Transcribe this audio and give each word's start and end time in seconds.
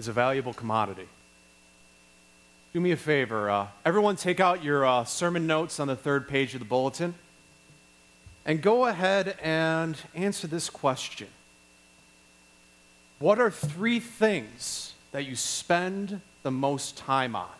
is 0.00 0.08
a 0.08 0.12
valuable 0.14 0.54
commodity. 0.54 1.06
Do 2.72 2.80
me 2.80 2.90
a 2.90 2.96
favor. 2.96 3.50
Uh, 3.50 3.66
everyone, 3.84 4.16
take 4.16 4.40
out 4.40 4.64
your 4.64 4.86
uh, 4.86 5.04
sermon 5.04 5.46
notes 5.46 5.78
on 5.78 5.88
the 5.88 5.94
third 5.96 6.26
page 6.26 6.54
of 6.54 6.60
the 6.60 6.64
bulletin 6.64 7.12
and 8.46 8.62
go 8.62 8.86
ahead 8.86 9.36
and 9.42 9.98
answer 10.14 10.46
this 10.46 10.70
question 10.70 11.28
What 13.18 13.38
are 13.38 13.50
three 13.50 14.00
things 14.00 14.94
that 15.12 15.26
you 15.26 15.36
spend 15.36 16.22
the 16.44 16.50
most 16.50 16.96
time 16.96 17.36
on? 17.36 17.50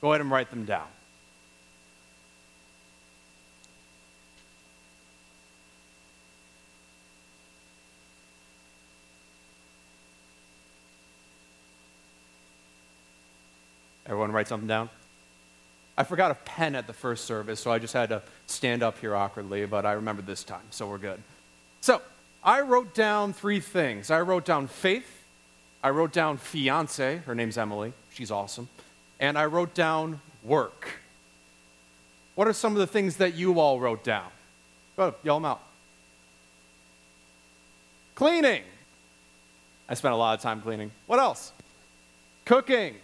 Go 0.00 0.12
ahead 0.12 0.20
and 0.20 0.30
write 0.30 0.50
them 0.50 0.64
down. 0.64 0.86
Everyone 14.06 14.32
write 14.32 14.48
something 14.48 14.68
down? 14.68 14.90
I 15.96 16.04
forgot 16.04 16.30
a 16.30 16.34
pen 16.34 16.74
at 16.74 16.86
the 16.86 16.92
first 16.92 17.24
service, 17.24 17.60
so 17.60 17.70
I 17.70 17.78
just 17.78 17.92
had 17.92 18.08
to 18.08 18.22
stand 18.46 18.82
up 18.82 18.98
here 18.98 19.14
awkwardly, 19.14 19.66
but 19.66 19.84
I 19.84 19.92
remembered 19.92 20.26
this 20.26 20.42
time, 20.42 20.64
so 20.70 20.88
we're 20.88 20.98
good. 20.98 21.22
So, 21.80 22.00
I 22.42 22.62
wrote 22.62 22.94
down 22.94 23.32
three 23.32 23.60
things. 23.60 24.10
I 24.10 24.20
wrote 24.22 24.44
down 24.44 24.66
faith, 24.66 25.24
I 25.82 25.90
wrote 25.90 26.12
down 26.12 26.38
fiance, 26.38 27.18
her 27.18 27.34
name's 27.34 27.58
Emily, 27.58 27.92
she's 28.12 28.30
awesome, 28.30 28.68
and 29.20 29.38
I 29.38 29.46
wrote 29.46 29.74
down 29.74 30.20
work. 30.42 30.88
What 32.34 32.48
are 32.48 32.52
some 32.52 32.72
of 32.72 32.78
the 32.78 32.86
things 32.86 33.18
that 33.18 33.34
you 33.34 33.60
all 33.60 33.78
wrote 33.78 34.02
down? 34.02 34.28
Go, 34.96 35.14
yell 35.22 35.36
them 35.36 35.44
out. 35.44 35.62
Cleaning. 38.14 38.62
I 39.88 39.94
spent 39.94 40.14
a 40.14 40.16
lot 40.16 40.34
of 40.34 40.40
time 40.40 40.62
cleaning. 40.62 40.90
What 41.06 41.18
else? 41.18 41.52
Cooking. 42.44 42.96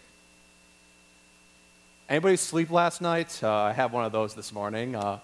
Anybody 2.08 2.36
sleep 2.36 2.70
last 2.70 3.02
night? 3.02 3.38
Uh, 3.42 3.52
I 3.52 3.72
have 3.74 3.92
one 3.92 4.02
of 4.02 4.12
those 4.12 4.32
this 4.34 4.50
morning. 4.50 4.96
Uh, 4.96 5.18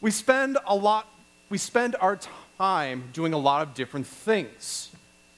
we 0.00 0.12
spend 0.12 0.56
a 0.64 0.74
lot, 0.74 1.08
we 1.50 1.58
spend 1.58 1.96
our 2.00 2.16
time 2.58 3.10
doing 3.12 3.32
a 3.32 3.38
lot 3.38 3.62
of 3.62 3.74
different 3.74 4.06
things. 4.06 4.92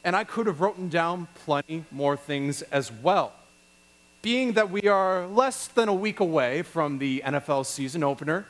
And 0.04 0.14
I 0.14 0.24
could 0.24 0.46
have 0.46 0.60
written 0.60 0.90
down 0.90 1.26
plenty 1.46 1.86
more 1.90 2.18
things 2.18 2.60
as 2.60 2.92
well. 2.92 3.32
Being 4.20 4.52
that 4.52 4.70
we 4.70 4.82
are 4.88 5.26
less 5.26 5.68
than 5.68 5.88
a 5.88 5.94
week 5.94 6.20
away 6.20 6.60
from 6.60 6.98
the 6.98 7.22
NFL 7.24 7.64
season 7.64 8.04
opener, 8.04 8.46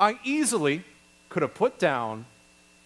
I 0.00 0.18
easily 0.24 0.82
could 1.28 1.42
have 1.42 1.54
put 1.54 1.78
down 1.78 2.24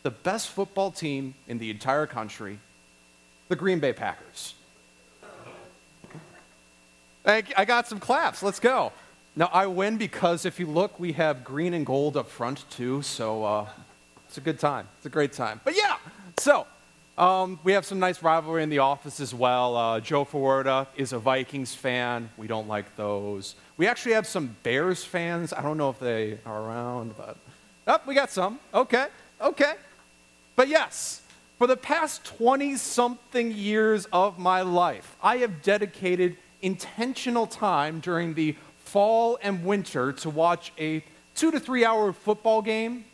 the 0.03 0.11
best 0.11 0.51
football 0.51 0.91
team 0.91 1.35
in 1.49 1.57
the 1.57 1.71
entire 1.71 2.07
country, 2.07 2.59
the 3.49 3.57
Green 3.57 3.79
Bay 3.79 3.95
Packers. 3.95 4.53
I 7.27 7.65
got 7.65 7.89
some 7.89 7.99
claps. 7.99 8.43
Let's 8.43 8.61
go. 8.61 8.93
Now, 9.35 9.51
I 9.53 9.67
win 9.67 9.99
because 9.99 10.47
if 10.47 10.61
you 10.61 10.67
look, 10.67 10.99
we 10.99 11.13
have 11.13 11.45
green 11.45 11.75
and 11.75 11.85
gold 11.85 12.17
up 12.17 12.29
front 12.29 12.65
too, 12.71 13.03
so 13.03 13.45
uh, 13.45 13.69
it's 14.29 14.39
a 14.39 14.41
good 14.41 14.59
time. 14.59 14.89
It's 14.97 15.07
a 15.07 15.11
great 15.11 15.33
time. 15.33 15.61
But 15.65 15.77
yeah, 15.77 15.97
so 16.39 16.67
um, 17.19 17.59
we 17.65 17.73
have 17.73 17.85
some 17.85 17.99
nice 17.99 18.23
rivalry 18.23 18.63
in 18.63 18.71
the 18.71 18.79
office 18.79 19.21
as 19.21 19.35
well. 19.35 19.77
Uh, 19.77 20.01
Joe 20.01 20.25
Forwarda 20.25 20.87
is 20.97 21.13
a 21.13 21.19
Vikings 21.19 21.75
fan. 21.75 22.31
We 22.37 22.47
don't 22.47 22.69
like 22.69 22.97
those. 22.97 23.57
We 23.77 23.87
actually 23.87 24.13
have 24.13 24.27
some 24.27 24.57
Bears 24.63 25.05
fans. 25.05 25.53
I 25.53 25.63
don't 25.63 25.77
know 25.77 25.91
if 25.91 25.99
they 25.99 26.39
are 26.47 26.63
around, 26.63 27.17
but 27.17 27.37
oh, 27.89 28.01
we 28.07 28.15
got 28.15 28.31
some. 28.31 28.59
Okay, 28.73 29.09
okay. 29.41 29.75
But 30.55 30.69
yes, 30.69 31.21
for 31.59 31.67
the 31.67 31.77
past 31.77 32.25
20 32.25 32.77
something 32.77 33.53
years 33.53 34.07
of 34.13 34.39
my 34.39 34.63
life, 34.63 35.17
I 35.23 35.39
have 35.39 35.61
dedicated 35.63 36.37
intentional 36.63 37.47
time 37.47 38.01
during 38.01 38.35
the 38.35 38.57
fall 38.79 39.39
and 39.43 39.65
winter 39.65 40.13
to 40.13 40.31
watch 40.31 40.73
a 40.79 41.05
two 41.35 41.51
to 41.51 41.61
three 41.61 41.85
hour 41.85 42.13
football 42.13 42.63
game 42.63 43.05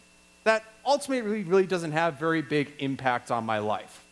that 0.45 0.65
ultimately 0.85 1.43
really 1.43 1.67
doesn't 1.67 1.93
have 1.93 2.19
very 2.19 2.43
big 2.43 2.73
impact 2.79 3.31
on 3.31 3.45
my 3.45 3.59
life. 3.59 4.05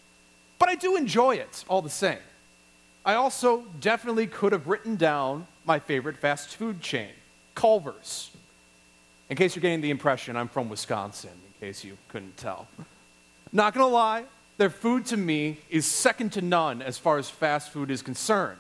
But 0.59 0.69
I 0.69 0.75
do 0.75 0.97
enjoy 0.97 1.37
it 1.37 1.65
all 1.69 1.83
the 1.83 1.91
same. 1.91 2.19
I 3.05 3.15
also 3.15 3.65
definitely 3.81 4.27
could 4.27 4.53
have 4.53 4.69
written 4.69 4.97
down 4.97 5.47
my 5.65 5.79
favorite 5.79 6.19
fast 6.19 6.57
food 6.57 6.81
chain, 6.81 7.11
Culver's. 7.55 8.31
In 9.31 9.37
case 9.37 9.55
you're 9.55 9.63
getting 9.63 9.81
the 9.81 9.91
impression, 9.91 10.37
I'm 10.37 10.49
from 10.49 10.69
Wisconsin, 10.69 11.31
in 11.31 11.67
case 11.67 11.85
you 11.85 11.97
couldn't 12.09 12.37
tell. 12.37 12.69
Not 13.53 13.75
gonna 13.75 13.87
lie, 13.87 14.25
their 14.59 14.71
food 14.71 15.07
to 15.07 15.17
me 15.17 15.59
is 15.71 15.87
second 15.87 16.33
to 16.35 16.43
none 16.43 16.83
as 16.83 16.99
far 16.99 17.17
as 17.17 17.31
fast 17.31 17.71
food 17.71 17.91
is 17.91 18.03
concerned. 18.03 18.59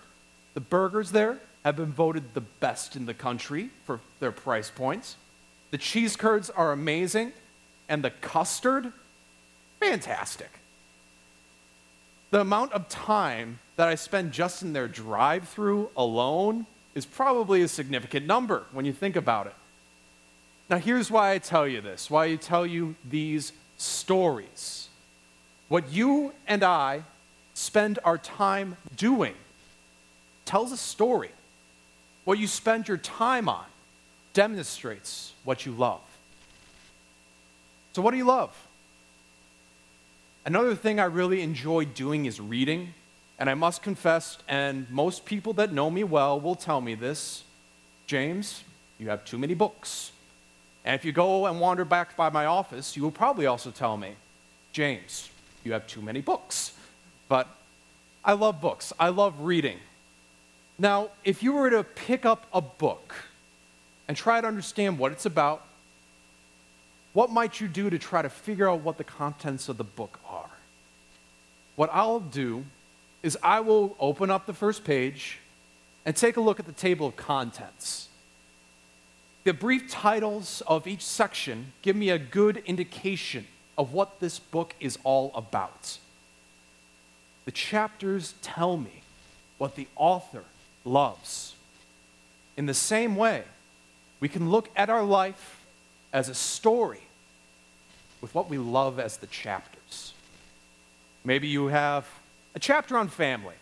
The 0.54 0.60
burgers 0.60 1.12
there 1.12 1.38
have 1.64 1.76
been 1.76 1.92
voted 1.92 2.34
the 2.34 2.40
best 2.40 2.96
in 2.96 3.06
the 3.06 3.14
country 3.14 3.70
for 3.84 4.00
their 4.18 4.32
price 4.32 4.70
points. 4.70 5.16
The 5.70 5.78
cheese 5.78 6.16
curds 6.16 6.50
are 6.50 6.72
amazing, 6.72 7.32
and 7.88 8.02
the 8.02 8.10
custard, 8.10 8.92
fantastic. 9.78 10.50
The 12.30 12.40
amount 12.40 12.72
of 12.72 12.88
time 12.88 13.58
that 13.76 13.88
I 13.88 13.94
spend 13.94 14.32
just 14.32 14.62
in 14.62 14.72
their 14.72 14.88
drive 14.88 15.48
through 15.48 15.90
alone 15.96 16.66
is 16.94 17.06
probably 17.06 17.62
a 17.62 17.68
significant 17.68 18.26
number 18.26 18.64
when 18.72 18.84
you 18.84 18.92
think 18.92 19.16
about 19.16 19.46
it. 19.46 19.54
Now, 20.68 20.78
here's 20.78 21.10
why 21.10 21.32
I 21.32 21.38
tell 21.38 21.66
you 21.66 21.80
this, 21.80 22.10
why 22.10 22.26
I 22.26 22.36
tell 22.36 22.64
you 22.64 22.94
these 23.08 23.52
stories. 23.76 24.88
What 25.68 25.92
you 25.92 26.32
and 26.46 26.62
I 26.62 27.02
spend 27.54 27.98
our 28.04 28.18
time 28.18 28.76
doing 28.96 29.34
tells 30.50 30.72
a 30.72 30.76
story. 30.76 31.30
What 32.24 32.36
you 32.36 32.48
spend 32.48 32.88
your 32.88 32.96
time 32.96 33.48
on 33.48 33.64
demonstrates 34.32 35.32
what 35.44 35.64
you 35.64 35.70
love. 35.70 36.00
So, 37.92 38.02
what 38.02 38.10
do 38.10 38.16
you 38.16 38.24
love? 38.24 38.50
Another 40.44 40.74
thing 40.74 40.98
I 40.98 41.04
really 41.04 41.42
enjoy 41.42 41.84
doing 41.84 42.26
is 42.26 42.40
reading. 42.40 42.94
And 43.38 43.48
I 43.48 43.54
must 43.54 43.82
confess, 43.82 44.36
and 44.48 44.90
most 44.90 45.24
people 45.24 45.54
that 45.54 45.72
know 45.72 45.88
me 45.88 46.04
well 46.04 46.38
will 46.38 46.56
tell 46.56 46.80
me 46.82 46.94
this 46.94 47.44
James, 48.06 48.64
you 48.98 49.08
have 49.08 49.24
too 49.24 49.38
many 49.38 49.54
books. 49.54 50.10
And 50.84 50.94
if 50.94 51.04
you 51.04 51.12
go 51.12 51.46
and 51.46 51.60
wander 51.60 51.84
back 51.84 52.16
by 52.16 52.28
my 52.28 52.46
office, 52.46 52.96
you 52.96 53.02
will 53.02 53.12
probably 53.12 53.46
also 53.46 53.70
tell 53.70 53.96
me, 53.96 54.14
James, 54.72 55.30
you 55.64 55.72
have 55.72 55.86
too 55.86 56.02
many 56.02 56.20
books. 56.20 56.72
But 57.28 57.46
I 58.24 58.32
love 58.32 58.60
books, 58.60 58.92
I 58.98 59.10
love 59.10 59.34
reading. 59.40 59.78
Now, 60.80 61.10
if 61.24 61.42
you 61.42 61.52
were 61.52 61.68
to 61.68 61.84
pick 61.84 62.24
up 62.24 62.46
a 62.54 62.62
book 62.62 63.14
and 64.08 64.16
try 64.16 64.40
to 64.40 64.46
understand 64.46 64.98
what 64.98 65.12
it's 65.12 65.26
about, 65.26 65.62
what 67.12 67.28
might 67.28 67.60
you 67.60 67.68
do 67.68 67.90
to 67.90 67.98
try 67.98 68.22
to 68.22 68.30
figure 68.30 68.66
out 68.66 68.80
what 68.80 68.96
the 68.96 69.04
contents 69.04 69.68
of 69.68 69.76
the 69.76 69.84
book 69.84 70.18
are? 70.26 70.48
What 71.76 71.90
I'll 71.92 72.20
do 72.20 72.64
is 73.22 73.36
I 73.42 73.60
will 73.60 73.94
open 74.00 74.30
up 74.30 74.46
the 74.46 74.54
first 74.54 74.82
page 74.82 75.40
and 76.06 76.16
take 76.16 76.38
a 76.38 76.40
look 76.40 76.58
at 76.58 76.64
the 76.64 76.72
table 76.72 77.08
of 77.08 77.16
contents. 77.16 78.08
The 79.44 79.52
brief 79.52 79.90
titles 79.90 80.62
of 80.66 80.86
each 80.86 81.04
section 81.04 81.74
give 81.82 81.94
me 81.94 82.08
a 82.08 82.18
good 82.18 82.62
indication 82.64 83.46
of 83.76 83.92
what 83.92 84.18
this 84.18 84.38
book 84.38 84.74
is 84.80 84.98
all 85.04 85.30
about. 85.34 85.98
The 87.44 87.52
chapters 87.52 88.32
tell 88.40 88.78
me 88.78 89.02
what 89.58 89.74
the 89.76 89.86
author 89.94 90.44
loves. 90.84 91.54
In 92.56 92.66
the 92.66 92.74
same 92.74 93.16
way, 93.16 93.44
we 94.20 94.28
can 94.28 94.50
look 94.50 94.68
at 94.76 94.90
our 94.90 95.02
life 95.02 95.64
as 96.12 96.28
a 96.28 96.34
story 96.34 97.00
with 98.20 98.34
what 98.34 98.50
we 98.50 98.58
love 98.58 98.98
as 98.98 99.16
the 99.16 99.26
chapters. 99.26 100.12
Maybe 101.24 101.48
you 101.48 101.68
have 101.68 102.06
a 102.54 102.58
chapter 102.58 102.96
on 102.96 103.08
family, 103.08 103.54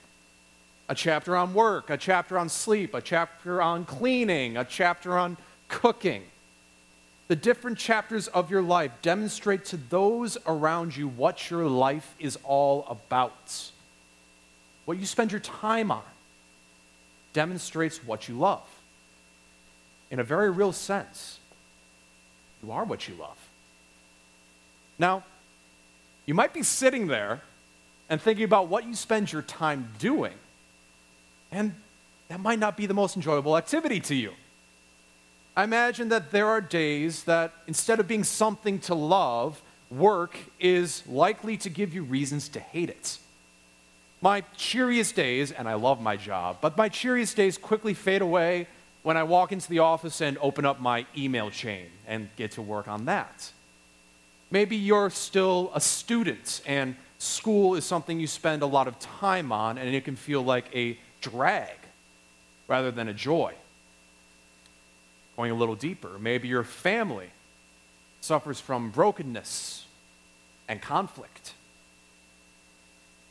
a 0.88 0.94
chapter 0.94 1.36
on 1.36 1.54
work, 1.54 1.90
a 1.90 1.96
chapter 1.96 2.38
on 2.38 2.48
sleep, 2.48 2.94
a 2.94 3.00
chapter 3.00 3.60
on 3.62 3.84
cleaning, 3.84 4.56
a 4.56 4.64
chapter 4.64 5.18
on 5.18 5.36
cooking. 5.68 6.22
The 7.28 7.36
different 7.36 7.78
chapters 7.78 8.26
of 8.28 8.50
your 8.50 8.62
life 8.62 8.90
demonstrate 9.02 9.66
to 9.66 9.76
those 9.76 10.38
around 10.46 10.96
you 10.96 11.08
what 11.08 11.50
your 11.50 11.66
life 11.66 12.14
is 12.18 12.38
all 12.42 12.86
about, 12.88 13.70
what 14.86 14.98
you 14.98 15.04
spend 15.04 15.30
your 15.30 15.40
time 15.40 15.90
on 15.90 16.02
demonstrates 17.32 18.04
what 18.04 18.28
you 18.28 18.38
love. 18.38 18.66
In 20.10 20.18
a 20.18 20.24
very 20.24 20.50
real 20.50 20.72
sense, 20.72 21.38
you 22.62 22.72
are 22.72 22.84
what 22.84 23.08
you 23.08 23.14
love. 23.14 23.38
Now, 24.98 25.24
you 26.26 26.34
might 26.34 26.52
be 26.52 26.62
sitting 26.62 27.06
there 27.06 27.40
and 28.08 28.20
thinking 28.20 28.44
about 28.44 28.68
what 28.68 28.86
you 28.86 28.94
spend 28.94 29.32
your 29.32 29.42
time 29.42 29.92
doing, 29.98 30.34
and 31.52 31.74
that 32.28 32.40
might 32.40 32.58
not 32.58 32.76
be 32.76 32.86
the 32.86 32.94
most 32.94 33.16
enjoyable 33.16 33.56
activity 33.56 34.00
to 34.00 34.14
you. 34.14 34.32
I 35.56 35.64
imagine 35.64 36.08
that 36.10 36.30
there 36.30 36.46
are 36.46 36.60
days 36.60 37.24
that 37.24 37.52
instead 37.66 38.00
of 38.00 38.06
being 38.06 38.24
something 38.24 38.78
to 38.80 38.94
love, 38.94 39.60
work 39.90 40.38
is 40.60 41.02
likely 41.06 41.56
to 41.58 41.70
give 41.70 41.92
you 41.92 42.02
reasons 42.02 42.48
to 42.50 42.60
hate 42.60 42.90
it. 42.90 43.18
My 44.20 44.40
cheeriest 44.56 45.14
days, 45.14 45.52
and 45.52 45.68
I 45.68 45.74
love 45.74 46.00
my 46.00 46.16
job, 46.16 46.58
but 46.60 46.76
my 46.76 46.88
cheeriest 46.88 47.36
days 47.36 47.56
quickly 47.56 47.94
fade 47.94 48.22
away 48.22 48.66
when 49.02 49.16
I 49.16 49.22
walk 49.22 49.52
into 49.52 49.68
the 49.68 49.78
office 49.78 50.20
and 50.20 50.36
open 50.38 50.64
up 50.64 50.80
my 50.80 51.06
email 51.16 51.50
chain 51.50 51.86
and 52.06 52.28
get 52.36 52.52
to 52.52 52.62
work 52.62 52.88
on 52.88 53.04
that. 53.04 53.52
Maybe 54.50 54.76
you're 54.76 55.10
still 55.10 55.70
a 55.74 55.80
student 55.80 56.62
and 56.66 56.96
school 57.18 57.74
is 57.74 57.84
something 57.84 58.18
you 58.18 58.26
spend 58.26 58.62
a 58.62 58.66
lot 58.66 58.88
of 58.88 58.98
time 58.98 59.52
on 59.52 59.78
and 59.78 59.94
it 59.94 60.04
can 60.04 60.16
feel 60.16 60.42
like 60.42 60.66
a 60.74 60.98
drag 61.20 61.76
rather 62.66 62.90
than 62.90 63.08
a 63.08 63.14
joy. 63.14 63.54
Going 65.36 65.52
a 65.52 65.54
little 65.54 65.76
deeper, 65.76 66.18
maybe 66.18 66.48
your 66.48 66.64
family 66.64 67.30
suffers 68.20 68.58
from 68.58 68.90
brokenness 68.90 69.86
and 70.66 70.82
conflict. 70.82 71.54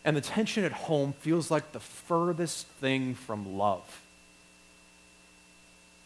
And 0.07 0.15
the 0.15 0.21
tension 0.21 0.63
at 0.63 0.71
home 0.71 1.11
feels 1.19 1.51
like 1.51 1.73
the 1.73 1.81
furthest 1.81 2.65
thing 2.79 3.13
from 3.13 3.57
love. 3.57 4.01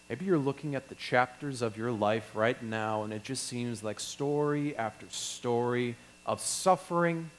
Maybe 0.10 0.26
you're 0.26 0.40
looking 0.40 0.74
at 0.74 0.90
the 0.90 0.96
chapters 0.96 1.62
of 1.62 1.78
your 1.78 1.92
life 1.92 2.32
right 2.34 2.60
now, 2.64 3.04
and 3.04 3.14
it 3.14 3.22
just 3.24 3.46
seems 3.46 3.84
like 3.84 4.00
story 4.00 4.76
after 4.76 5.06
story 5.10 5.96
of 6.26 6.42
suffering, 6.42 7.30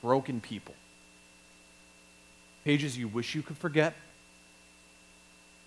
broken 0.00 0.40
people. 0.40 0.74
Pages 2.64 2.96
you 2.96 3.06
wish 3.06 3.34
you 3.34 3.42
could 3.42 3.58
forget, 3.58 3.92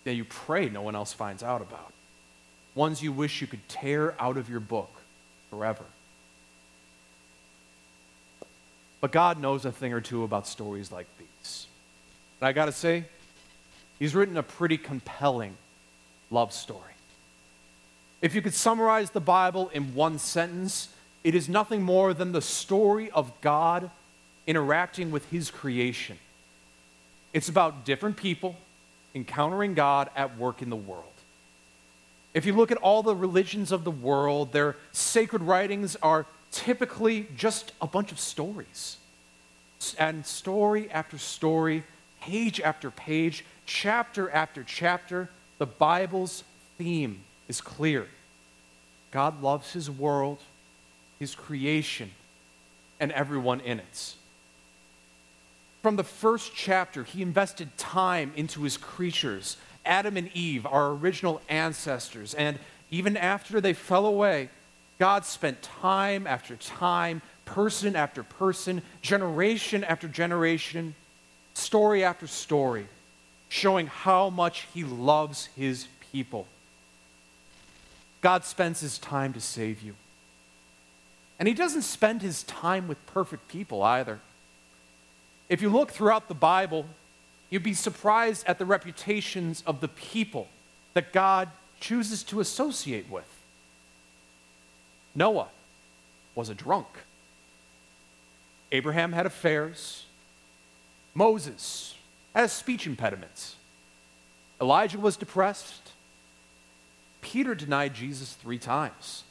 that 0.05 0.15
you 0.15 0.25
pray 0.25 0.69
no 0.69 0.81
one 0.81 0.95
else 0.95 1.13
finds 1.13 1.43
out 1.43 1.61
about. 1.61 1.93
Ones 2.73 3.03
you 3.03 3.11
wish 3.11 3.41
you 3.41 3.47
could 3.47 3.69
tear 3.69 4.15
out 4.19 4.37
of 4.37 4.49
your 4.49 4.59
book 4.59 4.89
forever. 5.51 5.85
But 9.05 9.11
God 9.11 9.39
knows 9.39 9.65
a 9.65 9.71
thing 9.71 9.93
or 9.93 10.01
two 10.01 10.23
about 10.23 10.47
stories 10.47 10.91
like 10.91 11.05
these. 11.19 11.67
And 12.41 12.47
I 12.47 12.53
got 12.53 12.65
to 12.65 12.71
say, 12.71 13.03
He's 13.99 14.15
written 14.15 14.35
a 14.35 14.41
pretty 14.41 14.79
compelling 14.79 15.57
love 16.31 16.51
story. 16.51 16.95
If 18.23 18.33
you 18.33 18.41
could 18.41 18.55
summarize 18.55 19.11
the 19.11 19.21
Bible 19.21 19.69
in 19.75 19.93
one 19.93 20.17
sentence, 20.17 20.89
it 21.23 21.35
is 21.35 21.47
nothing 21.47 21.83
more 21.83 22.15
than 22.15 22.31
the 22.31 22.41
story 22.41 23.11
of 23.11 23.31
God 23.41 23.91
interacting 24.47 25.11
with 25.11 25.29
His 25.29 25.51
creation. 25.51 26.17
It's 27.31 27.47
about 27.47 27.85
different 27.85 28.17
people 28.17 28.55
encountering 29.13 29.75
God 29.75 30.09
at 30.15 30.35
work 30.35 30.63
in 30.63 30.71
the 30.71 30.75
world. 30.75 31.03
If 32.33 32.47
you 32.47 32.53
look 32.53 32.71
at 32.71 32.79
all 32.79 33.03
the 33.03 33.15
religions 33.15 33.71
of 33.71 33.83
the 33.83 33.91
world, 33.91 34.51
their 34.51 34.75
sacred 34.93 35.43
writings 35.43 35.95
are 36.01 36.25
typically 36.55 37.27
just 37.35 37.73
a 37.81 37.87
bunch 37.87 38.11
of 38.11 38.19
stories. 38.19 38.97
And 39.99 40.25
story 40.25 40.89
after 40.89 41.17
story, 41.17 41.83
page 42.21 42.61
after 42.61 42.89
page, 42.89 43.45
chapter 43.65 44.31
after 44.31 44.63
chapter, 44.63 45.29
the 45.57 45.65
Bible's 45.65 46.43
theme 46.77 47.21
is 47.47 47.61
clear 47.61 48.07
God 49.11 49.41
loves 49.41 49.73
his 49.73 49.89
world, 49.89 50.39
his 51.19 51.35
creation, 51.35 52.11
and 52.99 53.11
everyone 53.11 53.59
in 53.59 53.79
it. 53.79 54.15
From 55.81 55.97
the 55.97 56.03
first 56.03 56.53
chapter, 56.55 57.03
he 57.03 57.21
invested 57.21 57.77
time 57.77 58.33
into 58.35 58.63
his 58.63 58.77
creatures, 58.77 59.57
Adam 59.85 60.17
and 60.17 60.29
Eve, 60.33 60.65
our 60.65 60.91
original 60.91 61.41
ancestors, 61.47 62.33
and 62.33 62.59
even 62.89 63.15
after 63.15 63.61
they 63.61 63.73
fell 63.73 64.05
away, 64.05 64.49
God 64.99 65.25
spent 65.25 65.61
time 65.61 66.25
after 66.25 66.55
time, 66.55 67.21
person 67.43 67.95
after 67.95 68.23
person, 68.23 68.81
generation 69.01 69.83
after 69.83 70.07
generation, 70.07 70.95
story 71.53 72.03
after 72.03 72.27
story, 72.27 72.87
showing 73.49 73.87
how 73.87 74.29
much 74.29 74.67
he 74.73 74.83
loves 74.83 75.49
his 75.55 75.87
people. 76.11 76.47
God 78.21 78.45
spends 78.45 78.79
his 78.79 78.97
time 78.97 79.33
to 79.33 79.41
save 79.41 79.81
you. 79.81 79.95
And 81.37 81.47
he 81.47 81.53
doesn't 81.53 81.81
spend 81.81 82.21
his 82.21 82.43
time 82.43 82.87
with 82.87 83.05
perfect 83.05 83.47
people 83.49 83.83
either. 83.83 84.19
If 85.49 85.61
you 85.61 85.69
look 85.69 85.91
throughout 85.91 86.27
the 86.27 86.33
Bible, 86.33 86.85
you'd 87.49 87.61
be 87.61 87.73
surprised 87.73 88.45
at 88.47 88.57
the 88.57 88.65
reputations 88.65 89.61
of 89.67 89.81
the 89.81 89.89
people 89.89 90.47
that 90.93 91.11
God 91.13 91.49
chooses 91.79 92.23
to 92.23 92.39
associate 92.39 93.09
with. 93.09 93.29
Noah 95.15 95.47
was 96.35 96.49
a 96.49 96.53
drunk. 96.53 96.87
Abraham 98.71 99.13
had 99.13 99.25
affairs. 99.25 100.05
Moses 101.13 101.95
had 102.35 102.51
speech 102.51 102.85
impediments. 102.85 103.55
Elijah 104.59 104.99
was 104.99 105.15
depressed. 105.15 105.91
Peter 107.21 107.55
denied 107.55 107.93
Jesus 107.93 108.33
three 108.33 108.59
times. 108.59 109.23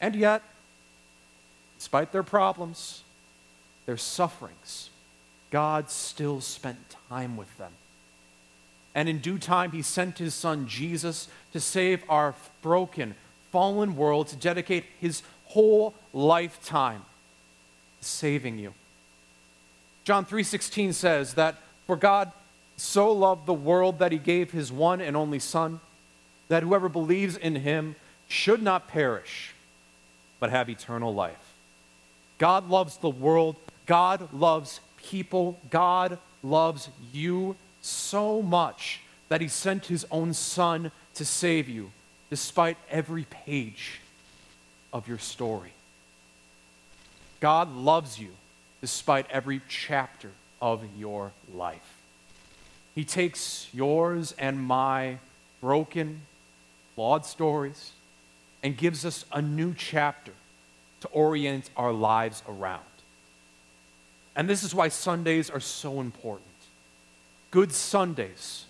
And 0.00 0.14
yet, 0.14 0.42
despite 1.78 2.12
their 2.12 2.22
problems, 2.22 3.02
their 3.86 3.96
sufferings, 3.96 4.90
God 5.50 5.90
still 5.90 6.40
spent 6.40 6.96
time 7.08 7.36
with 7.36 7.56
them. 7.58 7.72
And 8.94 9.08
in 9.08 9.18
due 9.18 9.38
time, 9.38 9.72
he 9.72 9.82
sent 9.82 10.18
his 10.18 10.34
son 10.34 10.66
Jesus 10.66 11.28
to 11.52 11.60
save 11.60 12.02
our 12.08 12.34
broken, 12.62 13.14
fallen 13.56 13.96
world 13.96 14.28
to 14.28 14.36
dedicate 14.36 14.84
his 15.00 15.22
whole 15.46 15.94
lifetime 16.12 17.02
saving 18.02 18.58
you. 18.58 18.74
John 20.04 20.26
3:16 20.26 20.92
says 20.92 21.32
that 21.36 21.54
for 21.86 21.96
God 21.96 22.32
so 22.76 23.10
loved 23.10 23.46
the 23.46 23.54
world 23.54 23.98
that 23.98 24.12
he 24.12 24.18
gave 24.18 24.50
his 24.50 24.70
one 24.70 25.00
and 25.00 25.16
only 25.16 25.38
son 25.38 25.80
that 26.48 26.62
whoever 26.64 26.90
believes 26.90 27.34
in 27.34 27.56
him 27.56 27.96
should 28.28 28.60
not 28.60 28.88
perish 28.88 29.54
but 30.38 30.50
have 30.50 30.68
eternal 30.68 31.14
life. 31.14 31.54
God 32.36 32.68
loves 32.68 32.98
the 32.98 33.08
world, 33.08 33.56
God 33.86 34.34
loves 34.34 34.80
people, 34.98 35.58
God 35.70 36.18
loves 36.42 36.90
you 37.10 37.56
so 37.80 38.42
much 38.42 39.00
that 39.30 39.40
he 39.40 39.48
sent 39.48 39.86
his 39.86 40.04
own 40.10 40.34
son 40.34 40.92
to 41.14 41.24
save 41.24 41.70
you 41.70 41.90
despite 42.30 42.76
every 42.90 43.24
page 43.24 44.00
of 44.92 45.08
your 45.08 45.18
story. 45.18 45.72
God 47.40 47.74
loves 47.74 48.18
you 48.18 48.30
despite 48.80 49.30
every 49.30 49.60
chapter 49.68 50.30
of 50.60 50.82
your 50.96 51.32
life. 51.52 52.02
He 52.94 53.04
takes 53.04 53.68
yours 53.72 54.34
and 54.38 54.58
my 54.58 55.18
broken, 55.60 56.22
flawed 56.94 57.26
stories 57.26 57.92
and 58.62 58.76
gives 58.76 59.04
us 59.04 59.24
a 59.32 59.42
new 59.42 59.74
chapter 59.74 60.32
to 61.00 61.08
orient 61.08 61.68
our 61.76 61.92
lives 61.92 62.42
around. 62.48 62.82
And 64.34 64.48
this 64.48 64.62
is 64.62 64.74
why 64.74 64.88
Sundays 64.88 65.50
are 65.50 65.60
so 65.60 66.00
important. 66.00 66.46
Good 67.50 67.72
Sundays 67.72 68.64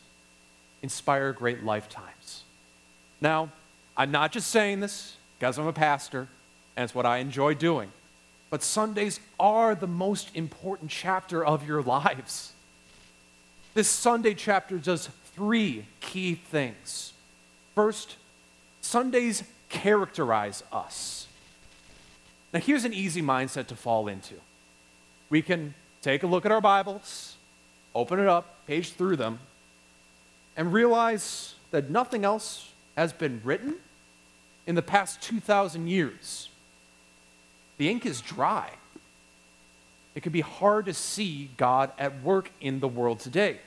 inspire 0.83 1.33
great 1.33 1.65
lifetimes. 1.65 2.43
Now, 3.21 3.51
I'm 3.97 4.11
not 4.11 4.33
just 4.33 4.51
saying 4.51 4.81
this 4.81 5.17
because 5.39 5.59
I'm 5.59 5.67
a 5.67 5.73
pastor 5.73 6.29
and 6.77 6.85
it's 6.85 6.95
what 6.95 7.07
I 7.07 7.19
enjoy 7.19 7.55
doing, 7.55 7.91
but 8.51 8.63
Sundays 8.63 9.21
are 9.41 9.75
the 9.75 9.87
most 9.87 10.31
important 10.35 10.91
chapter 10.91 11.45
of 11.45 11.67
your 11.67 11.83
lives. 11.83 12.53
This 13.75 13.89
Sunday 13.89 14.35
chapter 14.35 14.79
does 14.79 15.09
three 15.35 15.85
key 16.01 16.35
things. 16.35 17.13
First, 17.75 18.17
Sundays 18.81 19.43
characterize 19.69 20.63
us. 20.73 21.27
Now, 22.53 22.61
here's 22.61 22.85
an 22.85 22.95
easy 22.95 23.21
mindset 23.21 23.67
to 23.67 23.77
fall 23.77 24.09
into. 24.09 24.35
We 25.29 25.43
can 25.43 25.75
take 26.01 26.23
a 26.23 26.27
look 26.27 26.47
at 26.47 26.53
our 26.53 26.61
Bibles, 26.61 27.37
open 27.95 28.21
it 28.21 28.29
up, 28.29 28.67
page 28.67 28.93
through 28.93 29.17
them, 29.17 29.41
and 30.57 30.73
realize 30.73 31.55
that 31.71 31.91
nothing 31.91 32.25
else 32.25 32.73
has 32.97 33.13
been 33.13 33.41
written 33.45 33.77
in 34.67 34.75
the 34.75 34.83
past 34.83 35.23
2,000 35.23 35.87
years. 35.87 36.49
The 37.79 37.89
ink 37.89 38.07
is 38.07 38.21
dry. 38.21 38.71
It 40.15 40.23
can 40.23 40.33
be 40.33 40.41
hard 40.41 40.87
to 40.87 40.95
see 40.95 41.51
God 41.57 41.93
at 41.99 42.23
work 42.23 42.51
in 42.61 42.81
the 42.81 42.89
world 42.89 43.21
today. 43.21 43.61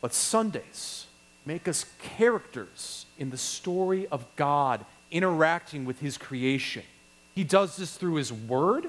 But 0.00 0.14
Sundays 0.14 1.06
make 1.46 1.66
us 1.66 1.86
characters 1.98 3.06
in 3.18 3.30
the 3.30 3.38
story 3.38 4.06
of 4.08 4.24
God 4.36 4.84
interacting 5.10 5.84
with 5.84 6.00
His 6.00 6.18
creation. 6.18 6.82
He 7.34 7.42
does 7.42 7.76
this 7.76 7.96
through 7.96 8.14
His 8.14 8.32
Word 8.32 8.86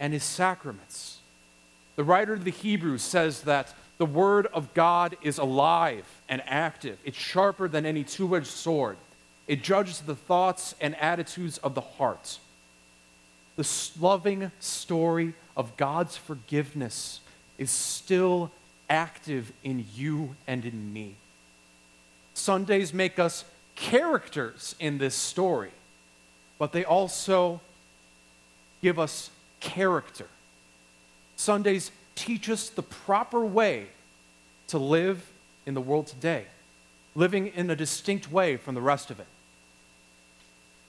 and 0.00 0.12
His 0.12 0.24
sacraments. 0.24 1.18
The 1.96 2.04
writer 2.04 2.32
of 2.32 2.44
the 2.44 2.50
Hebrews 2.50 3.02
says 3.02 3.42
that 3.42 3.72
the 4.04 4.10
Word 4.10 4.48
of 4.52 4.74
God 4.74 5.16
is 5.22 5.38
alive 5.38 6.04
and 6.28 6.42
active, 6.44 6.98
it's 7.06 7.16
sharper 7.16 7.68
than 7.68 7.86
any 7.86 8.04
two 8.04 8.36
edged 8.36 8.48
sword. 8.48 8.98
It 9.48 9.62
judges 9.62 10.00
the 10.00 10.14
thoughts 10.14 10.74
and 10.78 10.94
attitudes 10.96 11.56
of 11.56 11.74
the 11.74 11.80
heart. 11.80 12.38
the 13.56 13.66
loving 13.98 14.52
story 14.60 15.32
of 15.56 15.74
God's 15.78 16.18
forgiveness 16.18 17.20
is 17.56 17.70
still 17.70 18.50
active 18.90 19.50
in 19.62 19.86
you 19.94 20.36
and 20.46 20.66
in 20.66 20.92
me. 20.92 21.16
Sundays 22.34 22.92
make 22.92 23.18
us 23.18 23.46
characters 23.74 24.74
in 24.78 24.98
this 24.98 25.14
story, 25.14 25.72
but 26.58 26.72
they 26.72 26.84
also 26.84 27.62
give 28.82 28.98
us 28.98 29.30
character. 29.60 30.26
Sundays 31.36 31.90
teach 32.14 32.48
us 32.48 32.68
the 32.68 32.82
proper 32.82 33.44
way 33.44 33.86
to 34.68 34.78
live 34.78 35.24
in 35.66 35.74
the 35.74 35.80
world 35.80 36.06
today, 36.06 36.44
living 37.14 37.48
in 37.48 37.70
a 37.70 37.76
distinct 37.76 38.30
way 38.30 38.56
from 38.56 38.74
the 38.74 38.80
rest 38.80 39.10
of 39.10 39.20
it. 39.20 39.26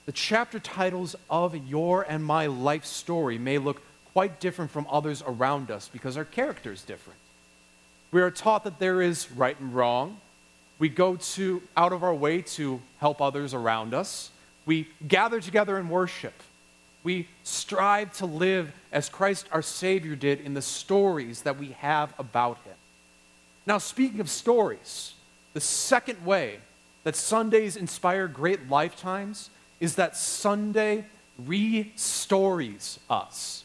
The 0.06 0.12
chapter 0.12 0.58
titles 0.60 1.16
of 1.28 1.56
your 1.68 2.02
and 2.08 2.24
my 2.24 2.46
life 2.46 2.84
story 2.84 3.38
may 3.38 3.58
look 3.58 3.82
quite 4.12 4.40
different 4.40 4.70
from 4.70 4.86
others 4.88 5.22
around 5.26 5.70
us 5.70 5.88
because 5.92 6.16
our 6.16 6.24
character 6.24 6.72
is 6.72 6.82
different. 6.82 7.18
We 8.12 8.22
are 8.22 8.30
taught 8.30 8.64
that 8.64 8.78
there 8.78 9.02
is 9.02 9.30
right 9.32 9.58
and 9.58 9.74
wrong. 9.74 10.18
We 10.78 10.88
go 10.88 11.16
to 11.16 11.62
out 11.76 11.92
of 11.92 12.04
our 12.04 12.14
way 12.14 12.42
to 12.42 12.80
help 12.98 13.20
others 13.20 13.52
around 13.52 13.94
us. 13.94 14.30
We 14.64 14.88
gather 15.06 15.40
together 15.40 15.76
in 15.78 15.88
worship. 15.88 16.34
We 17.06 17.28
strive 17.44 18.12
to 18.14 18.26
live 18.26 18.72
as 18.90 19.08
Christ 19.08 19.46
our 19.52 19.62
Savior 19.62 20.16
did 20.16 20.40
in 20.40 20.54
the 20.54 20.60
stories 20.60 21.42
that 21.42 21.56
we 21.56 21.68
have 21.78 22.12
about 22.18 22.56
him. 22.64 22.74
Now, 23.64 23.78
speaking 23.78 24.18
of 24.18 24.28
stories, 24.28 25.14
the 25.54 25.60
second 25.60 26.26
way 26.26 26.58
that 27.04 27.14
Sundays 27.14 27.76
inspire 27.76 28.26
great 28.26 28.68
lifetimes 28.68 29.50
is 29.78 29.94
that 29.94 30.16
Sunday 30.16 31.04
re-stories 31.38 32.98
us. 33.08 33.62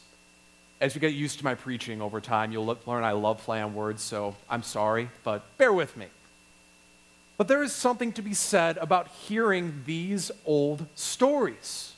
As 0.80 0.94
you 0.94 1.00
get 1.00 1.12
used 1.14 1.38
to 1.38 1.44
my 1.44 1.56
preaching 1.56 2.00
over 2.00 2.20
time, 2.20 2.52
you'll 2.52 2.78
learn 2.86 3.02
I 3.02 3.10
love 3.10 3.38
play 3.38 3.60
on 3.60 3.74
words, 3.74 4.04
so 4.04 4.36
I'm 4.48 4.62
sorry, 4.62 5.10
but 5.24 5.42
bear 5.58 5.72
with 5.72 5.96
me. 5.96 6.06
But 7.38 7.48
there 7.48 7.64
is 7.64 7.72
something 7.72 8.12
to 8.12 8.22
be 8.22 8.34
said 8.34 8.76
about 8.76 9.08
hearing 9.08 9.82
these 9.84 10.30
old 10.46 10.86
stories. 10.94 11.91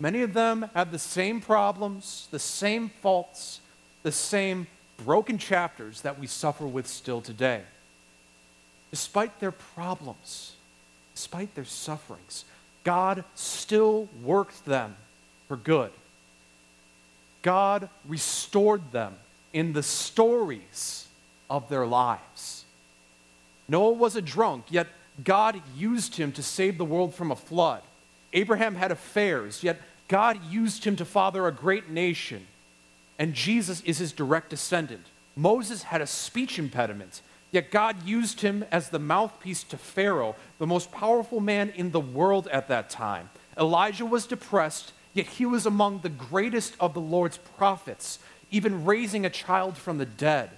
Many 0.00 0.22
of 0.22 0.32
them 0.32 0.70
have 0.74 0.90
the 0.90 0.98
same 0.98 1.42
problems, 1.42 2.26
the 2.30 2.38
same 2.38 2.88
faults, 2.88 3.60
the 4.02 4.10
same 4.10 4.66
broken 5.04 5.36
chapters 5.36 6.00
that 6.00 6.18
we 6.18 6.26
suffer 6.26 6.66
with 6.66 6.86
still 6.86 7.20
today. 7.20 7.62
Despite 8.90 9.38
their 9.40 9.52
problems, 9.52 10.56
despite 11.14 11.54
their 11.54 11.66
sufferings, 11.66 12.46
God 12.82 13.24
still 13.34 14.08
worked 14.22 14.64
them 14.64 14.96
for 15.48 15.56
good. 15.56 15.92
God 17.42 17.90
restored 18.08 18.92
them 18.92 19.16
in 19.52 19.74
the 19.74 19.82
stories 19.82 21.08
of 21.50 21.68
their 21.68 21.86
lives. 21.86 22.64
Noah 23.68 23.92
was 23.92 24.16
a 24.16 24.22
drunk, 24.22 24.64
yet 24.70 24.86
God 25.22 25.60
used 25.76 26.16
him 26.16 26.32
to 26.32 26.42
save 26.42 26.78
the 26.78 26.84
world 26.84 27.14
from 27.14 27.30
a 27.30 27.36
flood. 27.36 27.82
Abraham 28.32 28.76
had 28.76 28.92
affairs, 28.92 29.62
yet 29.62 29.80
God 30.10 30.40
used 30.50 30.84
him 30.84 30.96
to 30.96 31.04
father 31.04 31.46
a 31.46 31.52
great 31.52 31.88
nation, 31.88 32.48
and 33.16 33.32
Jesus 33.32 33.80
is 33.82 33.98
his 33.98 34.10
direct 34.10 34.50
descendant. 34.50 35.06
Moses 35.36 35.84
had 35.84 36.00
a 36.00 36.06
speech 36.06 36.58
impediment, 36.58 37.22
yet 37.52 37.70
God 37.70 38.04
used 38.04 38.40
him 38.40 38.64
as 38.72 38.88
the 38.88 38.98
mouthpiece 38.98 39.62
to 39.62 39.76
Pharaoh, 39.76 40.34
the 40.58 40.66
most 40.66 40.90
powerful 40.90 41.38
man 41.38 41.72
in 41.76 41.92
the 41.92 42.00
world 42.00 42.48
at 42.48 42.66
that 42.66 42.90
time. 42.90 43.30
Elijah 43.56 44.04
was 44.04 44.26
depressed, 44.26 44.92
yet 45.14 45.26
he 45.26 45.46
was 45.46 45.64
among 45.64 46.00
the 46.00 46.08
greatest 46.08 46.74
of 46.80 46.92
the 46.92 47.00
Lord's 47.00 47.38
prophets, 47.38 48.18
even 48.50 48.84
raising 48.84 49.24
a 49.24 49.30
child 49.30 49.76
from 49.76 49.98
the 49.98 50.06
dead. 50.06 50.50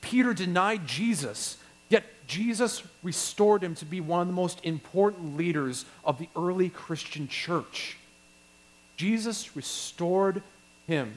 Peter 0.00 0.34
denied 0.34 0.84
Jesus, 0.84 1.58
yet 1.88 2.02
Jesus 2.26 2.82
restored 3.04 3.62
him 3.62 3.76
to 3.76 3.84
be 3.84 4.00
one 4.00 4.22
of 4.22 4.26
the 4.26 4.32
most 4.32 4.58
important 4.64 5.36
leaders 5.36 5.84
of 6.04 6.18
the 6.18 6.28
early 6.34 6.70
Christian 6.70 7.28
church. 7.28 7.98
Jesus 8.96 9.54
restored 9.56 10.42
him. 10.86 11.16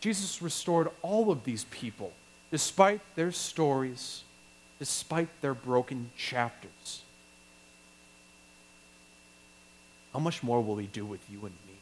Jesus 0.00 0.42
restored 0.42 0.88
all 1.02 1.30
of 1.30 1.44
these 1.44 1.64
people, 1.64 2.12
despite 2.50 3.00
their 3.14 3.30
stories, 3.30 4.24
despite 4.78 5.28
their 5.40 5.54
broken 5.54 6.10
chapters. 6.16 7.02
How 10.12 10.18
much 10.18 10.42
more 10.42 10.60
will 10.60 10.76
he 10.76 10.86
do 10.86 11.04
with 11.04 11.20
you 11.30 11.38
and 11.38 11.54
me? 11.66 11.74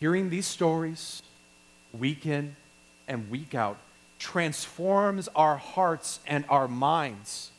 Hearing 0.00 0.28
these 0.28 0.46
stories 0.46 1.22
week 1.96 2.26
in 2.26 2.56
and 3.06 3.30
week 3.30 3.54
out 3.54 3.78
transforms 4.18 5.28
our 5.34 5.56
hearts 5.56 6.20
and 6.26 6.44
our 6.48 6.66
minds 6.66 7.50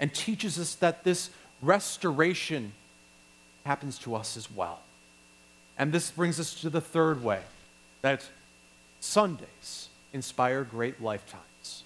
and 0.00 0.12
teaches 0.12 0.58
us 0.58 0.74
that 0.76 1.04
this 1.04 1.30
restoration 1.62 2.72
happens 3.64 3.98
to 4.00 4.14
us 4.14 4.36
as 4.36 4.50
well. 4.50 4.80
And 5.78 5.92
this 5.92 6.10
brings 6.10 6.38
us 6.38 6.54
to 6.60 6.70
the 6.70 6.80
third 6.80 7.22
way 7.22 7.40
that 8.02 8.28
Sundays 9.00 9.88
inspire 10.12 10.64
great 10.64 11.02
lifetimes. 11.02 11.84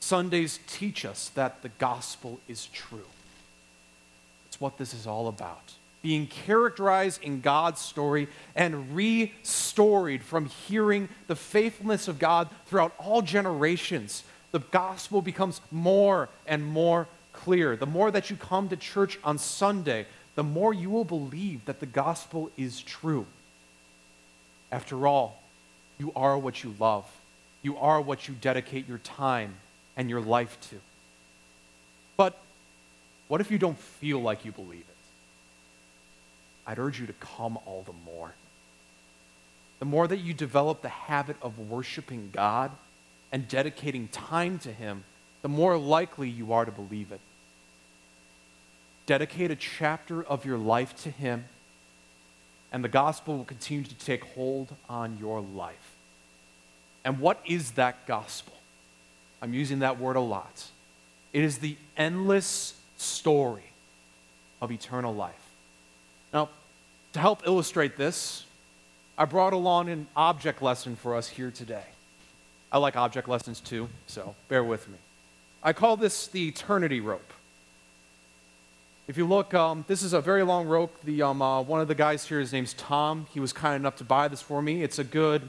Sundays 0.00 0.60
teach 0.66 1.04
us 1.04 1.28
that 1.30 1.62
the 1.62 1.68
gospel 1.70 2.40
is 2.48 2.66
true. 2.66 3.06
It's 4.46 4.60
what 4.60 4.78
this 4.78 4.94
is 4.94 5.06
all 5.06 5.28
about. 5.28 5.74
Being 6.02 6.26
characterized 6.26 7.22
in 7.22 7.40
God's 7.40 7.80
story 7.80 8.28
and 8.56 8.96
restored 8.96 10.22
from 10.22 10.46
hearing 10.46 11.08
the 11.26 11.36
faithfulness 11.36 12.08
of 12.08 12.18
God 12.18 12.48
throughout 12.66 12.94
all 12.98 13.22
generations. 13.22 14.24
The 14.50 14.60
gospel 14.60 15.22
becomes 15.22 15.60
more 15.70 16.28
and 16.46 16.64
more 16.64 17.06
clear. 17.32 17.76
The 17.76 17.86
more 17.86 18.10
that 18.10 18.30
you 18.30 18.36
come 18.36 18.68
to 18.70 18.76
church 18.76 19.18
on 19.22 19.38
Sunday, 19.38 20.06
the 20.34 20.42
more 20.42 20.72
you 20.72 20.90
will 20.90 21.04
believe 21.04 21.64
that 21.64 21.80
the 21.80 21.86
gospel 21.86 22.50
is 22.56 22.80
true. 22.80 23.26
After 24.70 25.06
all, 25.06 25.42
you 25.98 26.12
are 26.14 26.38
what 26.38 26.62
you 26.62 26.74
love. 26.78 27.04
You 27.62 27.76
are 27.78 28.00
what 28.00 28.28
you 28.28 28.34
dedicate 28.34 28.88
your 28.88 28.98
time 28.98 29.54
and 29.96 30.08
your 30.08 30.20
life 30.20 30.58
to. 30.70 30.76
But 32.16 32.38
what 33.28 33.40
if 33.40 33.50
you 33.50 33.58
don't 33.58 33.78
feel 33.78 34.20
like 34.20 34.44
you 34.44 34.52
believe 34.52 34.80
it? 34.80 34.86
I'd 36.66 36.78
urge 36.78 37.00
you 37.00 37.06
to 37.06 37.12
come 37.14 37.58
all 37.66 37.82
the 37.82 37.92
more. 37.92 38.34
The 39.78 39.84
more 39.84 40.06
that 40.06 40.18
you 40.18 40.34
develop 40.34 40.82
the 40.82 40.88
habit 40.88 41.36
of 41.42 41.58
worshiping 41.58 42.30
God 42.32 42.70
and 43.32 43.48
dedicating 43.48 44.08
time 44.08 44.58
to 44.60 44.72
Him, 44.72 45.04
the 45.42 45.48
more 45.48 45.76
likely 45.76 46.28
you 46.28 46.52
are 46.52 46.64
to 46.64 46.70
believe 46.70 47.12
it 47.12 47.20
dedicate 49.06 49.50
a 49.50 49.56
chapter 49.56 50.22
of 50.22 50.44
your 50.44 50.58
life 50.58 50.94
to 51.02 51.10
Him, 51.10 51.44
and 52.72 52.84
the 52.84 52.88
gospel 52.88 53.36
will 53.36 53.44
continue 53.44 53.84
to 53.84 53.94
take 53.94 54.24
hold 54.24 54.74
on 54.88 55.18
your 55.18 55.40
life. 55.40 55.96
And 57.04 57.18
what 57.18 57.40
is 57.46 57.72
that 57.72 58.06
gospel? 58.06 58.54
I'm 59.42 59.54
using 59.54 59.80
that 59.80 59.98
word 59.98 60.16
a 60.16 60.20
lot. 60.20 60.64
It 61.32 61.42
is 61.42 61.58
the 61.58 61.76
endless 61.96 62.74
story 62.96 63.72
of 64.60 64.70
eternal 64.70 65.14
life. 65.14 65.48
Now, 66.32 66.50
to 67.14 67.20
help 67.20 67.42
illustrate 67.46 67.96
this, 67.96 68.44
I 69.16 69.24
brought 69.24 69.52
along 69.52 69.88
an 69.88 70.06
object 70.14 70.62
lesson 70.62 70.96
for 70.96 71.16
us 71.16 71.28
here 71.28 71.50
today. 71.50 71.84
I 72.72 72.78
like 72.78 72.96
object 72.96 73.28
lessons 73.28 73.60
too, 73.60 73.88
so 74.06 74.34
bear 74.48 74.62
with 74.62 74.88
me. 74.88 74.96
I 75.62 75.72
call 75.72 75.96
this 75.96 76.28
the 76.28 76.48
eternity 76.48 77.00
rope. 77.00 77.32
If 79.10 79.18
you 79.18 79.26
look, 79.26 79.54
um, 79.54 79.84
this 79.88 80.04
is 80.04 80.12
a 80.12 80.20
very 80.20 80.44
long 80.44 80.68
rope. 80.68 80.94
The, 81.02 81.22
um, 81.22 81.42
uh, 81.42 81.62
one 81.62 81.80
of 81.80 81.88
the 81.88 81.96
guys 81.96 82.24
here, 82.24 82.38
his 82.38 82.52
name's 82.52 82.74
Tom. 82.74 83.26
He 83.34 83.40
was 83.40 83.52
kind 83.52 83.74
enough 83.74 83.96
to 83.96 84.04
buy 84.04 84.28
this 84.28 84.40
for 84.40 84.62
me. 84.62 84.84
It's 84.84 85.00
a 85.00 85.02
good 85.02 85.42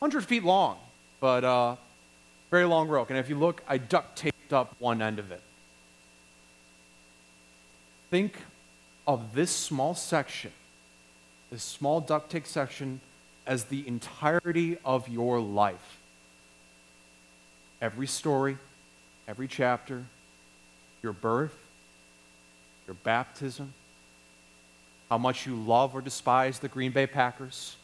100 0.00 0.26
feet 0.26 0.44
long, 0.44 0.76
but 1.18 1.44
uh, 1.44 1.76
very 2.50 2.66
long 2.66 2.88
rope. 2.88 3.08
And 3.08 3.18
if 3.18 3.30
you 3.30 3.38
look, 3.38 3.62
I 3.66 3.78
duct 3.78 4.18
taped 4.18 4.52
up 4.52 4.76
one 4.80 5.00
end 5.00 5.18
of 5.18 5.32
it. 5.32 5.40
Think 8.10 8.36
of 9.06 9.34
this 9.34 9.50
small 9.50 9.94
section, 9.94 10.52
this 11.50 11.62
small 11.62 12.02
duct 12.02 12.30
tape 12.30 12.46
section, 12.46 13.00
as 13.46 13.64
the 13.64 13.88
entirety 13.88 14.76
of 14.84 15.08
your 15.08 15.40
life. 15.40 16.02
Every 17.80 18.06
story, 18.06 18.58
every 19.26 19.48
chapter, 19.48 20.04
your 21.02 21.14
birth, 21.14 21.56
your 22.88 22.96
baptism, 23.04 23.74
how 25.10 25.18
much 25.18 25.46
you 25.46 25.54
love 25.54 25.94
or 25.94 26.00
despise 26.00 26.58
the 26.58 26.68
Green 26.68 26.90
Bay 26.90 27.06
Packers. 27.06 27.76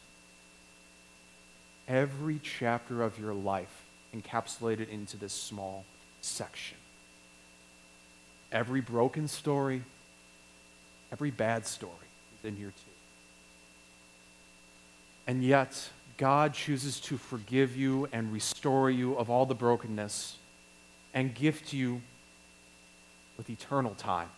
Every 1.87 2.39
chapter 2.41 3.03
of 3.03 3.19
your 3.19 3.33
life 3.33 3.83
encapsulated 4.15 4.89
into 4.89 5.15
this 5.15 5.31
small 5.31 5.85
section. 6.21 6.77
Every 8.51 8.81
broken 8.81 9.27
story, 9.27 9.83
every 11.11 11.29
bad 11.29 11.67
story 11.67 11.93
is 12.39 12.49
in 12.49 12.55
here 12.55 12.69
too. 12.69 12.91
And 15.27 15.43
yet, 15.43 15.89
God 16.17 16.53
chooses 16.53 16.99
to 17.01 17.17
forgive 17.17 17.75
you 17.75 18.07
and 18.11 18.33
restore 18.33 18.89
you 18.89 19.15
of 19.17 19.29
all 19.29 19.45
the 19.45 19.55
brokenness 19.55 20.37
and 21.13 21.33
gift 21.33 21.73
you 21.73 22.01
with 23.37 23.49
eternal 23.49 23.93
time. 23.95 24.29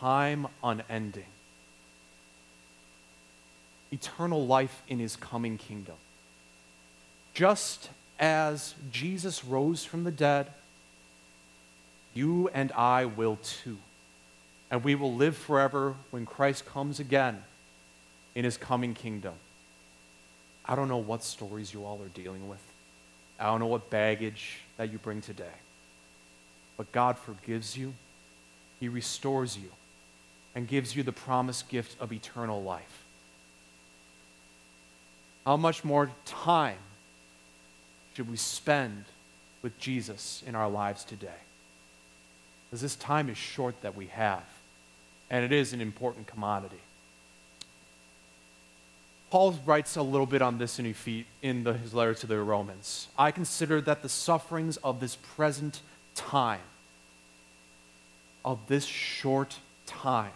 Time 0.00 0.46
unending. 0.64 1.26
Eternal 3.92 4.46
life 4.46 4.82
in 4.88 4.98
his 4.98 5.14
coming 5.14 5.58
kingdom. 5.58 5.96
Just 7.34 7.90
as 8.18 8.74
Jesus 8.90 9.44
rose 9.44 9.84
from 9.84 10.04
the 10.04 10.10
dead, 10.10 10.46
you 12.14 12.48
and 12.54 12.72
I 12.72 13.04
will 13.04 13.36
too. 13.42 13.76
And 14.70 14.82
we 14.82 14.94
will 14.94 15.14
live 15.14 15.36
forever 15.36 15.94
when 16.10 16.24
Christ 16.24 16.64
comes 16.64 16.98
again 16.98 17.42
in 18.34 18.44
his 18.44 18.56
coming 18.56 18.94
kingdom. 18.94 19.34
I 20.64 20.76
don't 20.76 20.88
know 20.88 20.98
what 20.98 21.24
stories 21.24 21.74
you 21.74 21.84
all 21.84 22.00
are 22.02 22.08
dealing 22.08 22.48
with. 22.48 22.62
I 23.38 23.46
don't 23.46 23.60
know 23.60 23.66
what 23.66 23.90
baggage 23.90 24.58
that 24.76 24.92
you 24.92 24.98
bring 24.98 25.20
today. 25.20 25.44
But 26.76 26.92
God 26.92 27.18
forgives 27.18 27.76
you, 27.76 27.92
He 28.78 28.88
restores 28.88 29.58
you, 29.58 29.70
and 30.54 30.66
gives 30.66 30.96
you 30.96 31.02
the 31.02 31.12
promised 31.12 31.68
gift 31.68 32.00
of 32.00 32.12
eternal 32.12 32.62
life. 32.62 33.04
How 35.46 35.56
much 35.56 35.84
more 35.84 36.10
time 36.24 36.78
should 38.14 38.30
we 38.30 38.36
spend 38.36 39.04
with 39.62 39.78
Jesus 39.78 40.42
in 40.46 40.54
our 40.54 40.68
lives 40.68 41.04
today? 41.04 41.28
Because 42.68 42.82
this 42.82 42.96
time 42.96 43.28
is 43.28 43.36
short 43.36 43.80
that 43.82 43.96
we 43.96 44.06
have, 44.06 44.44
and 45.30 45.44
it 45.44 45.52
is 45.52 45.72
an 45.72 45.80
important 45.80 46.26
commodity. 46.26 46.80
Paul 49.30 49.58
writes 49.64 49.96
a 49.96 50.02
little 50.02 50.26
bit 50.26 50.42
on 50.42 50.58
this 50.58 50.78
in, 50.80 50.84
his 51.42 51.94
letter 51.94 52.14
to 52.14 52.26
the 52.26 52.40
Romans. 52.40 53.06
I 53.16 53.30
consider 53.30 53.80
that 53.82 54.02
the 54.02 54.08
sufferings 54.08 54.76
of 54.78 54.98
this 54.98 55.16
present 55.16 55.80
time, 56.16 56.60
of 58.44 58.58
this 58.66 58.84
short 58.84 59.56
time, 59.90 60.32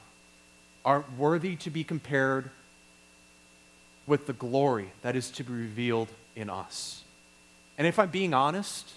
aren't 0.85 1.17
worthy 1.17 1.57
to 1.57 1.71
be 1.71 1.85
compared 1.85 2.51
with 4.07 4.27
the 4.27 4.33
glory 4.33 4.93
that 5.03 5.17
is 5.17 5.31
to 5.31 5.45
be 5.45 5.53
revealed 5.53 6.09
in 6.37 6.51
us. 6.51 7.03
And 7.79 7.87
if 7.87 7.99
I'm 7.99 8.11
being 8.11 8.35
honest, 8.35 8.91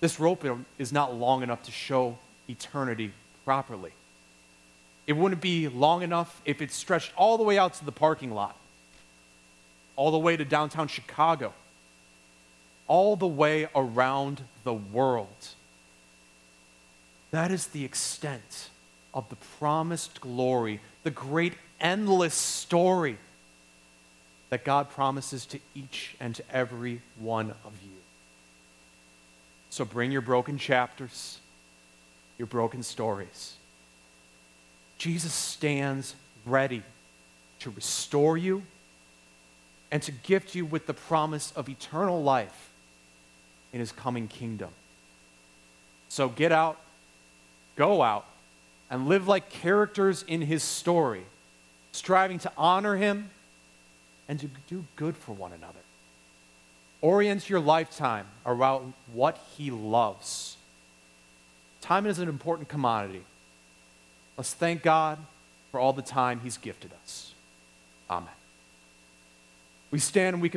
this 0.00 0.20
rope 0.20 0.44
is 0.78 0.92
not 0.92 1.14
long 1.14 1.42
enough 1.42 1.62
to 1.64 1.72
show 1.72 2.18
eternity 2.48 3.12
properly. 3.44 3.92
It 5.06 5.14
wouldn't 5.14 5.40
be 5.40 5.68
long 5.68 6.02
enough 6.02 6.42
if 6.44 6.60
it 6.60 6.70
stretched 6.70 7.12
all 7.16 7.38
the 7.38 7.44
way 7.44 7.56
out 7.56 7.74
to 7.74 7.84
the 7.84 7.92
parking 7.92 8.32
lot 8.32 8.56
all 9.96 10.10
the 10.10 10.18
way 10.18 10.36
to 10.36 10.44
downtown 10.44 10.86
Chicago, 10.86 11.52
all 12.86 13.16
the 13.16 13.26
way 13.26 13.68
around 13.74 14.42
the 14.62 14.74
world. 14.74 15.48
That 17.30 17.50
is 17.50 17.68
the 17.68 17.84
extent 17.84 18.68
of 19.16 19.28
the 19.30 19.36
promised 19.58 20.20
glory, 20.20 20.78
the 21.02 21.10
great 21.10 21.54
endless 21.80 22.34
story 22.34 23.16
that 24.50 24.62
God 24.62 24.90
promises 24.90 25.46
to 25.46 25.58
each 25.74 26.14
and 26.20 26.34
to 26.34 26.44
every 26.52 27.00
one 27.18 27.50
of 27.64 27.72
you. 27.82 27.96
So 29.70 29.86
bring 29.86 30.12
your 30.12 30.20
broken 30.20 30.58
chapters, 30.58 31.38
your 32.36 32.46
broken 32.46 32.82
stories. 32.82 33.54
Jesus 34.98 35.32
stands 35.32 36.14
ready 36.44 36.82
to 37.60 37.70
restore 37.70 38.36
you 38.36 38.62
and 39.90 40.02
to 40.02 40.12
gift 40.12 40.54
you 40.54 40.66
with 40.66 40.86
the 40.86 40.94
promise 40.94 41.52
of 41.56 41.70
eternal 41.70 42.22
life 42.22 42.70
in 43.72 43.80
his 43.80 43.92
coming 43.92 44.28
kingdom. 44.28 44.70
So 46.10 46.28
get 46.28 46.52
out, 46.52 46.78
go 47.76 48.02
out, 48.02 48.26
and 48.90 49.08
live 49.08 49.26
like 49.26 49.50
characters 49.50 50.24
in 50.26 50.42
his 50.42 50.62
story, 50.62 51.24
striving 51.92 52.38
to 52.40 52.52
honor 52.56 52.96
him 52.96 53.30
and 54.28 54.38
to 54.40 54.48
do 54.68 54.84
good 54.96 55.16
for 55.16 55.32
one 55.32 55.52
another. 55.52 55.78
Orient 57.00 57.48
your 57.48 57.60
lifetime 57.60 58.26
around 58.44 58.94
what 59.12 59.38
he 59.56 59.70
loves. 59.70 60.56
Time 61.80 62.06
is 62.06 62.18
an 62.18 62.28
important 62.28 62.68
commodity. 62.68 63.22
Let's 64.36 64.54
thank 64.54 64.82
God 64.82 65.18
for 65.70 65.80
all 65.80 65.92
the 65.92 66.02
time 66.02 66.40
he's 66.40 66.56
gifted 66.56 66.90
us. 67.02 67.32
Amen. 68.10 68.28
We 69.90 69.98
stand 69.98 70.34
and 70.34 70.42
we 70.42 70.48
confess. 70.48 70.54